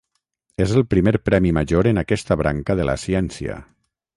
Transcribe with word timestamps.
És 0.63 0.71
el 0.79 0.85
primer 0.93 1.13
premi 1.29 1.51
major 1.57 1.91
en 1.91 2.03
aquesta 2.05 2.39
branca 2.43 2.79
de 2.81 2.89
la 2.93 2.97
ciència. 3.07 3.61